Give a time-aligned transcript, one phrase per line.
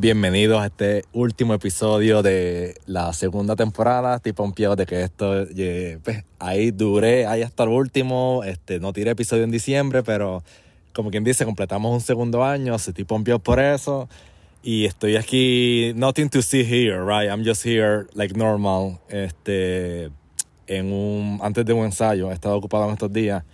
[0.00, 4.16] Bienvenidos a este último episodio de la segunda temporada.
[4.16, 5.46] Estoy pompeado de que esto,
[6.02, 8.42] pues, ahí duré, ahí hasta el último.
[8.42, 10.42] Este, no tiré episodio en diciembre, pero
[10.94, 12.74] como quien dice, completamos un segundo año.
[12.76, 14.08] Estoy pompeado por eso.
[14.62, 17.28] Y estoy aquí, nothing to see here, right?
[17.28, 19.00] I'm just here like normal.
[19.10, 20.08] Este,
[20.66, 22.30] en un, antes de un ensayo.
[22.30, 23.44] He estado ocupado en estos días.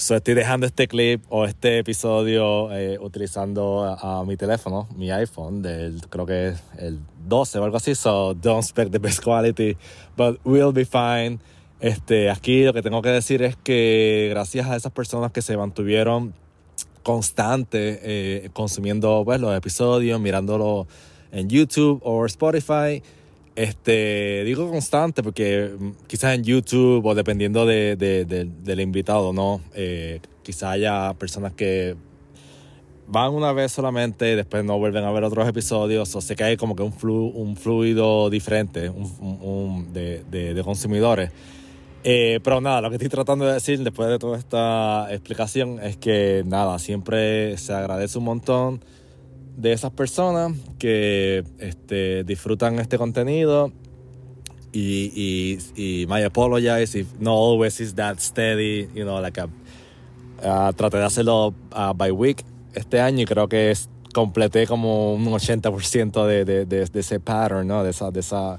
[0.00, 5.60] So, estoy dejando este clip o este episodio eh, utilizando a, mi teléfono, mi iPhone,
[5.60, 7.94] del, creo que es el 12 o algo así.
[7.94, 9.76] So don't expect the best quality,
[10.16, 11.38] but we'll be fine.
[11.80, 15.54] Este, aquí lo que tengo que decir es que gracias a esas personas que se
[15.58, 16.32] mantuvieron
[17.02, 20.86] constantes eh, consumiendo pues, los episodios, mirándolo
[21.30, 23.02] en YouTube o Spotify,
[23.56, 29.60] este, digo constante porque mm, quizás en YouTube o dependiendo de, del invitado, ¿no?
[29.74, 31.96] Eh, quizás haya personas que
[33.10, 36.14] van una vez solamente y después no vuelven a ver otros episodios.
[36.14, 36.94] O que hay como que un,
[37.34, 41.30] un fluido diferente un, de, de, consumidores.
[42.02, 45.96] Eh, pero nada, lo que estoy tratando de decir después de toda esta explicación es
[45.96, 48.80] que nada, siempre se agradece un montón
[49.60, 53.72] de esas personas que este, disfrutan este contenido
[54.72, 59.48] y, y, y my apologize if not always is that steady, you know, like a,
[60.42, 62.44] uh, traté de hacerlo uh, by week
[62.74, 67.66] este año y creo que es, completé como un 80% de, de, de, ese pattern,
[67.66, 67.84] ¿no?
[67.84, 68.58] De, esa, de, esa,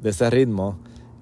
[0.00, 0.78] de ese ritmo.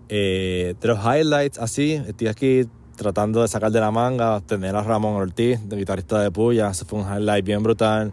[0.09, 4.83] Eh, de los highlights, así, estoy aquí tratando de sacar de la manga, tener a
[4.83, 8.13] Ramón Ortiz, de guitarrista de Puya, ese fue un highlight bien brutal.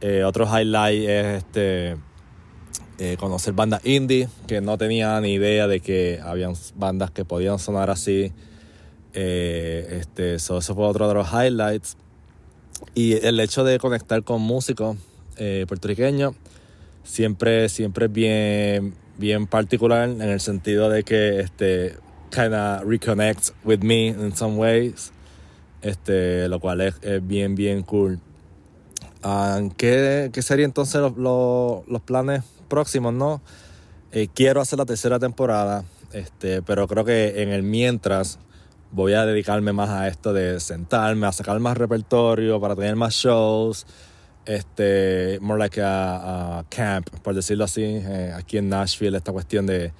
[0.00, 1.96] Eh, otro highlight es este,
[2.98, 7.58] eh, conocer bandas indie, que no tenía ni idea de que habían bandas que podían
[7.58, 8.32] sonar así.
[9.14, 11.96] Eh, este, eso fue otro de los highlights.
[12.94, 14.96] Y el hecho de conectar con músicos
[15.66, 16.34] puertorriqueños
[17.04, 21.96] siempre, siempre es bien, bien particular en el sentido de que este,
[22.36, 25.12] of reconnects with me in some ways.
[25.82, 26.94] Este, lo cual es
[27.26, 28.20] bien, bien cool.
[29.22, 33.40] Ah, ¿qué, ¿Qué serían entonces los, los, planes próximos, no?
[34.12, 38.38] Eh, quiero hacer la tercera temporada, este, pero creo que en el mientras
[38.92, 43.14] voy a dedicarme más a esto de sentarme, a sacar más repertorio, para tener más
[43.14, 43.86] shows,
[44.46, 49.92] este, more like a, camp, por decirlo así, eh, aquí en Nashville, esta cuestión de,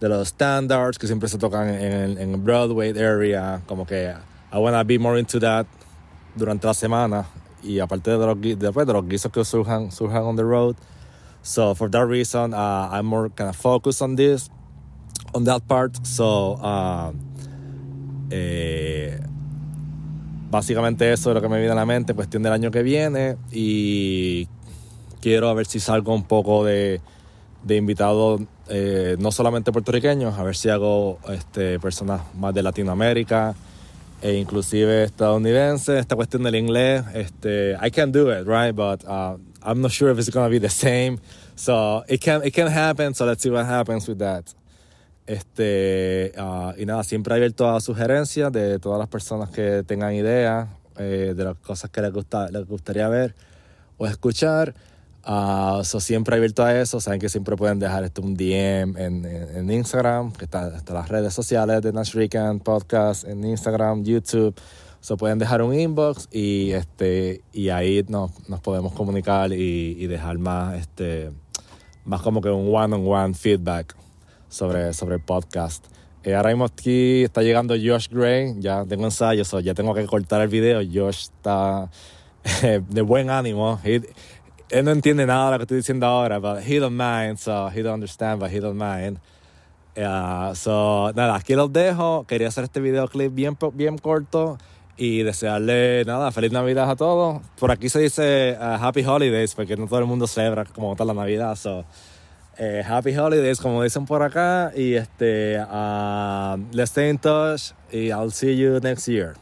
[0.00, 4.12] de los standards que siempre se tocan en, en Broadway area, como que
[4.52, 5.66] I wanna be more into that
[6.36, 7.26] durante la semana
[7.66, 10.76] y aparte de los, después de los guisos que surjan, surjan on the road.
[11.42, 14.50] So for that reason, uh, I'm more kind of focused on this,
[15.34, 15.96] on that part.
[16.06, 17.12] So uh,
[18.30, 19.20] eh,
[20.50, 23.36] básicamente eso es lo que me viene a la mente, cuestión del año que viene
[23.52, 24.48] y
[25.20, 27.00] quiero a ver si salgo un poco de,
[27.64, 33.54] de invitados eh, no solamente puertorriqueños, a ver si hago este, personas más de Latinoamérica
[34.22, 35.98] e inclusive estadounidense.
[35.98, 38.74] Esta cuestión del inglés, este, I can do it, right?
[38.74, 41.18] But uh, I'm not sure if it's to be the same.
[41.54, 44.54] So it can, it can happen, so let's see what happens with that.
[45.26, 50.68] Este, uh, y nada, siempre abierto a sugerencias de todas las personas que tengan ideas
[50.98, 53.34] eh, de las cosas que les, gusta, les gustaría ver
[53.98, 54.74] o escuchar.
[55.26, 57.00] Uh, so siempre abierto a eso.
[57.00, 61.34] Saben que siempre pueden dejar esto un DM en, en, Instagram, que está, las redes
[61.34, 62.14] sociales de Nash
[62.62, 64.54] Podcast, en Instagram, YouTube.
[65.00, 70.38] So pueden dejar un inbox y este y ahí nos, nos podemos comunicar y, dejar
[70.38, 71.32] más este
[72.04, 73.94] más como que un one on one feedback
[74.48, 75.84] sobre, sobre el podcast.
[76.22, 80.04] Eh, ahora mismo aquí está llegando Josh Gray, ya tengo ensayo, so ya tengo que
[80.06, 80.80] cortar el video.
[80.80, 81.88] Josh está
[82.88, 83.80] de buen ánimo
[84.70, 87.68] él no entiende nada de lo que estoy diciendo ahora, but he don't mind, so
[87.68, 89.18] he don't understand, but he don't mind.
[89.96, 92.24] Uh, so, nada, aquí los dejo.
[92.26, 94.58] Quería hacer este videoclip bien, bien corto
[94.96, 97.42] y desearle, nada, feliz Navidad a todos.
[97.58, 101.08] Por aquí se dice uh, Happy Holidays, porque no todo el mundo celebra como tal
[101.08, 101.84] la Navidad, so...
[102.58, 104.72] Eh, happy Holidays, como dicen por acá.
[104.74, 107.72] Y este, uh, let's stay in touch.
[107.92, 109.34] Y I'll see you next year.